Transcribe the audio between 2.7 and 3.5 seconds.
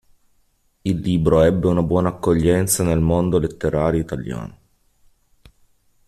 nel mondo